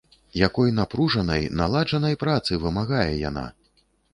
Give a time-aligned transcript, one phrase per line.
[0.47, 3.45] Якой напружанай, наладжанай працы вымагае яна!